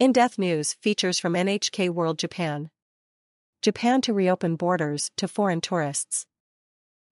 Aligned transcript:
In 0.00 0.12
Depth 0.12 0.38
News 0.38 0.72
features 0.80 1.18
from 1.18 1.34
NHK 1.34 1.90
World 1.90 2.18
Japan. 2.18 2.70
Japan 3.60 4.00
to 4.00 4.14
reopen 4.14 4.56
borders 4.56 5.10
to 5.18 5.28
foreign 5.28 5.60
tourists. 5.60 6.24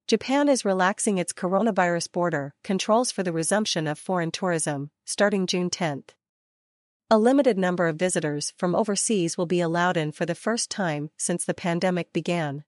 Japan 0.07 0.49
is 0.49 0.65
relaxing 0.65 1.19
its 1.19 1.35
coronavirus 1.35 2.11
border 2.13 2.55
controls 2.65 3.13
for 3.13 3.23
the 3.23 3.31
resumption 3.31 3.87
of 3.87 3.99
foreign 3.99 4.31
tourism, 4.31 4.91
starting 5.05 5.47
June 5.47 5.69
10. 5.69 6.05
A 7.11 7.19
limited 7.19 7.59
number 7.59 7.89
of 7.89 7.97
visitors 7.97 8.55
from 8.57 8.75
overseas 8.75 9.37
will 9.37 9.45
be 9.45 9.61
allowed 9.61 9.99
in 9.99 10.11
for 10.11 10.25
the 10.25 10.35
first 10.35 10.71
time 10.71 11.11
since 11.19 11.45
the 11.45 11.53
pandemic 11.53 12.11
began. 12.15 12.65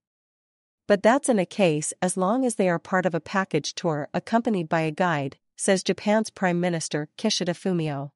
But 0.87 1.03
that's 1.03 1.31
in 1.31 1.39
a 1.39 1.47
case 1.47 1.95
as 2.03 2.19
long 2.19 2.45
as 2.45 2.57
they 2.57 2.69
are 2.69 2.79
part 2.79 3.07
of 3.07 3.15
a 3.15 3.21
package 3.21 3.75
tour 3.75 4.11
accompanied 4.13 4.69
by 4.69 4.83
a 4.83 4.91
guide, 4.91 5.39
says 5.57 5.83
Japan's 5.83 6.29
Prime 6.29 6.61
Minister 6.61 7.09
Kishida 7.17 7.55
Fumio. 7.55 8.11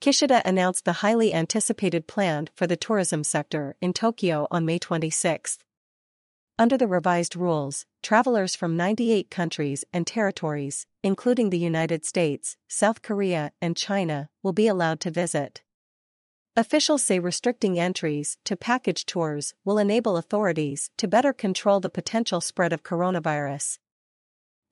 Kishida 0.00 0.42
announced 0.44 0.84
the 0.84 1.00
highly 1.04 1.32
anticipated 1.32 2.06
plan 2.06 2.48
for 2.54 2.66
the 2.66 2.76
tourism 2.76 3.24
sector 3.24 3.76
in 3.80 3.92
Tokyo 3.92 4.46
on 4.50 4.64
May 4.64 4.78
26. 4.78 5.58
Under 6.58 6.76
the 6.76 6.86
revised 6.86 7.36
rules, 7.36 7.86
travelers 8.02 8.54
from 8.54 8.76
98 8.76 9.30
countries 9.30 9.84
and 9.92 10.06
territories, 10.06 10.86
including 11.02 11.50
the 11.50 11.58
United 11.58 12.04
States, 12.04 12.56
South 12.68 13.02
Korea, 13.02 13.52
and 13.60 13.76
China, 13.76 14.30
will 14.42 14.52
be 14.52 14.66
allowed 14.66 15.00
to 15.00 15.10
visit. 15.10 15.62
Officials 16.56 17.02
say 17.02 17.18
restricting 17.18 17.78
entries 17.78 18.38
to 18.44 18.56
package 18.56 19.04
tours 19.04 19.54
will 19.64 19.76
enable 19.76 20.16
authorities 20.16 20.90
to 20.96 21.06
better 21.06 21.34
control 21.34 21.80
the 21.80 21.90
potential 21.90 22.40
spread 22.40 22.72
of 22.72 22.82
coronavirus 22.82 23.78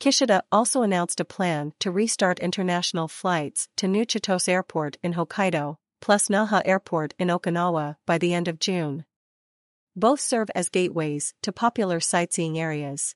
Kishida 0.01 0.43
also 0.53 0.83
announced 0.83 1.21
a 1.21 1.25
plan 1.25 1.73
to 1.81 1.91
restart 1.91 2.39
international 2.39 3.09
flights 3.09 3.69
to 3.77 3.89
New 3.89 4.05
Airport 4.47 4.97
in 5.03 5.15
Hokkaido, 5.15 5.77
plus 6.01 6.29
Naha 6.29 6.63
Airport 6.65 7.15
in 7.19 7.29
Okinawa 7.29 7.97
by 8.07 8.19
the 8.19 8.35
end 8.35 8.49
of 8.49 8.59
June. 8.59 9.05
Both 9.97 10.21
serve 10.21 10.51
as 10.55 10.69
gateways 10.69 11.35
to 11.43 11.53
popular 11.53 12.01
sightseeing 12.01 12.59
areas. 12.59 13.15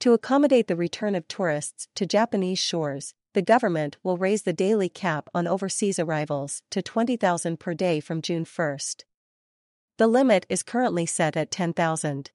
To 0.00 0.12
accommodate 0.12 0.66
the 0.66 0.76
return 0.76 1.14
of 1.14 1.28
tourists 1.28 1.88
to 1.94 2.06
Japanese 2.06 2.58
shores, 2.58 3.14
the 3.34 3.42
government 3.42 3.96
will 4.02 4.16
raise 4.16 4.42
the 4.42 4.52
daily 4.52 4.88
cap 4.88 5.28
on 5.34 5.46
overseas 5.46 5.98
arrivals 5.98 6.62
to 6.70 6.82
20,000 6.82 7.58
per 7.60 7.74
day 7.74 8.00
from 8.00 8.22
June 8.22 8.44
1. 8.44 8.78
The 9.98 10.06
limit 10.06 10.46
is 10.48 10.62
currently 10.62 11.06
set 11.06 11.36
at 11.36 11.50
10,000. 11.50 12.30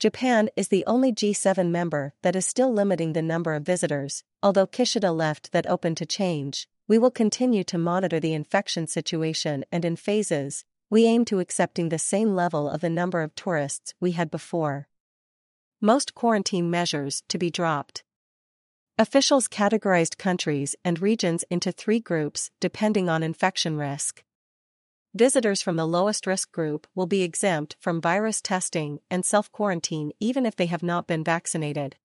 Japan 0.00 0.48
is 0.56 0.68
the 0.68 0.82
only 0.86 1.12
G7 1.12 1.68
member 1.68 2.14
that 2.22 2.34
is 2.34 2.46
still 2.46 2.72
limiting 2.72 3.12
the 3.12 3.20
number 3.20 3.52
of 3.52 3.66
visitors, 3.66 4.24
although 4.42 4.66
Kishida 4.66 5.14
left 5.14 5.52
that 5.52 5.66
open 5.66 5.94
to 5.96 6.06
change. 6.06 6.66
We 6.88 6.96
will 6.96 7.10
continue 7.10 7.64
to 7.64 7.76
monitor 7.76 8.18
the 8.18 8.32
infection 8.32 8.86
situation 8.86 9.62
and 9.70 9.84
in 9.84 9.96
phases, 9.96 10.64
we 10.88 11.04
aim 11.04 11.26
to 11.26 11.38
accepting 11.38 11.90
the 11.90 11.98
same 11.98 12.34
level 12.34 12.66
of 12.66 12.80
the 12.80 12.88
number 12.88 13.20
of 13.20 13.34
tourists 13.34 13.92
we 14.00 14.12
had 14.12 14.30
before. 14.30 14.88
Most 15.82 16.14
quarantine 16.14 16.70
measures 16.70 17.22
to 17.28 17.36
be 17.36 17.50
dropped. 17.50 18.02
Officials 18.96 19.48
categorized 19.48 20.16
countries 20.16 20.74
and 20.82 21.02
regions 21.02 21.44
into 21.50 21.72
three 21.72 22.00
groups 22.00 22.50
depending 22.58 23.10
on 23.10 23.22
infection 23.22 23.76
risk. 23.76 24.24
Visitors 25.14 25.60
from 25.60 25.74
the 25.74 25.88
lowest 25.88 26.24
risk 26.24 26.52
group 26.52 26.86
will 26.94 27.06
be 27.06 27.22
exempt 27.22 27.74
from 27.80 28.00
virus 28.00 28.40
testing 28.40 29.00
and 29.10 29.24
self 29.24 29.50
quarantine 29.50 30.12
even 30.20 30.46
if 30.46 30.54
they 30.54 30.66
have 30.66 30.84
not 30.84 31.08
been 31.08 31.24
vaccinated. 31.24 31.96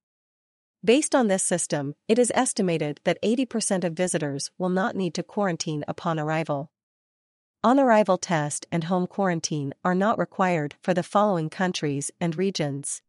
Based 0.83 1.13
on 1.13 1.27
this 1.27 1.43
system, 1.43 1.93
it 2.07 2.17
is 2.17 2.31
estimated 2.33 2.99
that 3.03 3.21
80% 3.21 3.83
of 3.83 3.93
visitors 3.93 4.49
will 4.57 4.69
not 4.69 4.95
need 4.95 5.13
to 5.15 5.23
quarantine 5.23 5.83
upon 5.87 6.19
arrival. 6.19 6.71
On 7.63 7.79
arrival 7.79 8.17
test 8.17 8.65
and 8.71 8.85
home 8.85 9.05
quarantine 9.05 9.73
are 9.83 9.95
not 9.95 10.17
required 10.17 10.75
for 10.81 10.93
the 10.93 11.03
following 11.03 11.49
countries 11.49 12.09
and 12.19 12.35
regions 12.35 13.03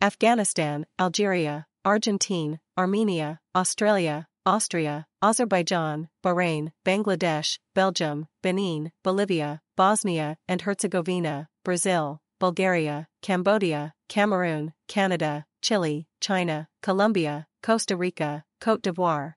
Afghanistan, 0.00 0.86
Algeria, 1.00 1.66
Argentina, 1.84 2.60
Armenia, 2.78 3.40
Australia, 3.56 4.28
Austria, 4.46 5.06
Azerbaijan, 5.22 6.08
Bahrain, 6.22 6.72
Bangladesh, 6.84 7.58
Belgium, 7.74 8.26
Benin, 8.42 8.90
Bolivia, 9.02 9.60
Bosnia 9.76 10.36
and 10.48 10.62
Herzegovina, 10.62 11.48
Brazil, 11.64 12.20
Bulgaria, 12.38 13.06
Cambodia, 13.22 13.92
Cameroon, 14.08 14.72
Canada, 14.88 15.44
Chile, 15.60 16.06
China, 16.20 16.68
Colombia, 16.82 17.46
Costa 17.62 17.96
Rica, 17.96 18.44
Cote 18.60 18.82
d'Ivoire, 18.82 19.34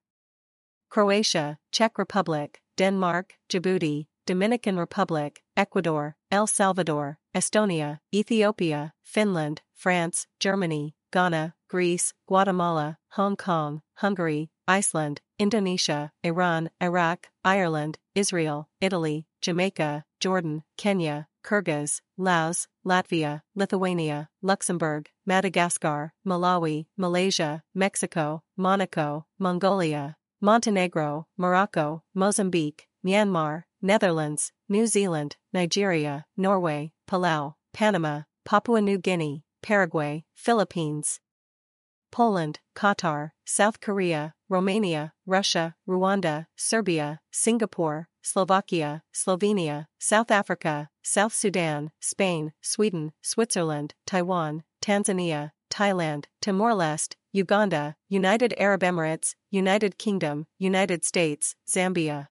Croatia, 0.90 1.58
Czech 1.72 1.97
Republic, 1.97 2.62
Denmark, 2.78 3.34
Djibouti, 3.50 4.08
Dominican 4.25 4.78
Republic, 4.78 5.44
Ecuador, 5.58 6.16
El 6.31 6.47
Salvador, 6.47 7.18
Estonia, 7.36 8.00
Ethiopia, 8.13 8.94
Finland, 9.02 9.62
France, 9.74 10.28
Germany, 10.40 10.96
Ghana, 11.12 11.56
Greece, 11.68 12.13
Guatemala, 12.28 12.97
Hong 13.12 13.36
Kong, 13.36 13.81
Hungary, 13.96 14.50
Iceland, 14.68 15.22
Indonesia, 15.38 16.12
Iran, 16.24 16.69
Iraq, 16.81 17.29
Ireland, 17.44 18.00
Israel, 18.16 18.69
Italy, 18.79 19.28
Jamaica, 19.41 20.06
Jordan, 20.22 20.63
Kenya, 20.78 21.28
Kyrgyz, 21.44 22.00
Laos, 22.18 22.68
Latvia, 22.85 23.41
Lithuania, 23.56 24.29
Luxembourg, 24.41 25.09
Madagascar, 25.25 26.13
Malawi, 26.25 26.85
Malaysia, 26.96 27.62
Mexico, 27.75 28.44
Monaco, 28.56 29.25
Mongolia, 29.38 30.16
Montenegro, 30.40 31.28
Morocco, 31.38 32.03
Mozambique, 32.16 32.88
Myanmar, 33.06 33.63
Netherlands, 33.81 34.53
New 34.69 34.88
Zealand, 34.88 35.35
Nigeria, 35.51 36.25
Norway, 36.38 36.94
Palau, 37.09 37.56
Panama, 37.74 38.24
Papua 38.45 38.81
New 38.81 38.97
Guinea, 38.97 39.44
Paraguay, 39.62 40.24
Philippines, 40.35 41.19
Poland, 42.13 42.59
Qatar, 42.75 43.31
South 43.44 43.81
Korea, 43.81 44.35
Romania, 44.47 45.13
Russia, 45.25 45.75
Rwanda, 45.90 46.46
Serbia, 46.56 47.19
Singapore, 47.31 48.07
Slovakia, 48.22 49.01
Slovenia, 49.12 49.88
South 49.97 50.29
Africa, 50.29 50.90
South 51.01 51.34
Sudan, 51.34 51.90
Spain, 52.00 52.53
Sweden, 52.62 53.13
Switzerland, 53.24 53.96
Taiwan, 54.06 54.63
Tanzania, 54.79 55.53
Thailand, 55.72 56.25
Timor-Leste, 56.40 57.16
Uganda, 57.31 57.96
United 58.07 58.53
Arab 58.59 58.81
Emirates, 58.81 59.34
United 59.50 59.97
Kingdom, 59.97 60.45
United 60.59 61.03
States, 61.03 61.56
Zambia. 61.68 62.28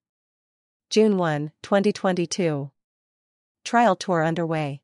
June 0.90 1.18
1, 1.18 1.50
2022. 1.60 2.70
Trial 3.64 3.96
tour 3.96 4.24
underway. 4.24 4.80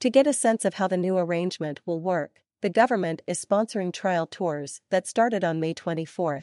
To 0.00 0.08
get 0.08 0.26
a 0.26 0.32
sense 0.32 0.64
of 0.64 0.74
how 0.74 0.88
the 0.88 0.96
new 0.96 1.18
arrangement 1.18 1.80
will 1.84 2.00
work, 2.00 2.40
the 2.60 2.70
government 2.70 3.22
is 3.26 3.44
sponsoring 3.44 3.92
trial 3.92 4.26
tours 4.26 4.80
that 4.90 5.06
started 5.06 5.44
on 5.44 5.60
May 5.60 5.74
24. 5.74 6.42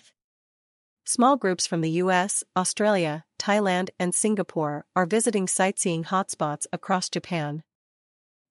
Small 1.04 1.36
groups 1.36 1.68
from 1.68 1.82
the 1.82 1.92
US, 2.02 2.44
Australia, 2.56 3.26
Thailand, 3.38 3.90
and 4.00 4.16
Singapore 4.16 4.86
are 4.96 5.06
visiting 5.06 5.48
sightseeing 5.48 6.06
hotspots 6.06 6.66
across 6.72 7.10
Japan. 7.10 7.64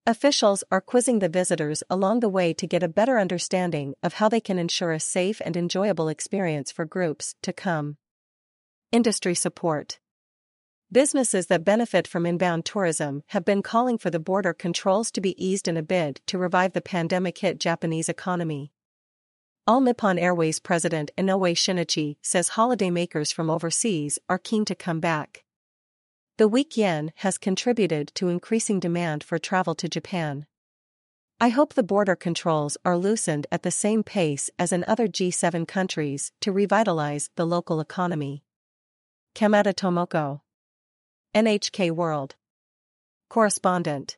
Officials 0.06 0.62
are 0.70 0.82
quizzing 0.82 1.20
the 1.20 1.30
visitors 1.30 1.82
along 1.88 2.20
the 2.20 2.28
way 2.28 2.52
to 2.52 2.66
get 2.66 2.82
a 2.82 2.88
better 2.88 3.18
understanding 3.18 3.94
of 4.02 4.14
how 4.14 4.28
they 4.28 4.40
can 4.40 4.58
ensure 4.58 4.92
a 4.92 5.00
safe 5.00 5.40
and 5.42 5.56
enjoyable 5.56 6.08
experience 6.08 6.70
for 6.70 6.84
groups 6.84 7.34
to 7.42 7.54
come. 7.54 7.96
Industry 8.92 9.34
support. 9.34 9.98
Businesses 10.94 11.48
that 11.48 11.64
benefit 11.64 12.06
from 12.06 12.24
inbound 12.24 12.64
tourism 12.64 13.24
have 13.30 13.44
been 13.44 13.62
calling 13.62 13.98
for 13.98 14.10
the 14.10 14.20
border 14.20 14.52
controls 14.52 15.10
to 15.10 15.20
be 15.20 15.34
eased 15.44 15.66
in 15.66 15.76
a 15.76 15.82
bid 15.82 16.20
to 16.26 16.38
revive 16.38 16.72
the 16.72 16.80
pandemic 16.80 17.38
hit 17.38 17.58
Japanese 17.58 18.08
economy. 18.08 18.70
All 19.66 19.80
Nippon 19.80 20.20
Airways 20.20 20.60
president 20.60 21.10
Inoue 21.18 21.56
Shinichi 21.56 22.14
says 22.22 22.50
holidaymakers 22.50 23.34
from 23.34 23.50
overseas 23.50 24.20
are 24.28 24.38
keen 24.38 24.64
to 24.66 24.76
come 24.76 25.00
back. 25.00 25.42
The 26.38 26.46
weak 26.46 26.76
yen 26.76 27.10
has 27.16 27.38
contributed 27.38 28.12
to 28.14 28.28
increasing 28.28 28.78
demand 28.78 29.24
for 29.24 29.36
travel 29.40 29.74
to 29.74 29.88
Japan. 29.88 30.46
I 31.40 31.48
hope 31.48 31.74
the 31.74 31.82
border 31.82 32.14
controls 32.14 32.76
are 32.84 32.96
loosened 32.96 33.48
at 33.50 33.64
the 33.64 33.72
same 33.72 34.04
pace 34.04 34.48
as 34.60 34.70
in 34.70 34.84
other 34.86 35.08
G7 35.08 35.66
countries 35.66 36.30
to 36.40 36.52
revitalize 36.52 37.30
the 37.34 37.44
local 37.44 37.80
economy. 37.80 38.44
Kamada 39.34 39.74
Tomoko 39.74 40.42
NHK 41.34 41.90
World. 41.90 42.36
Correspondent 43.28 44.16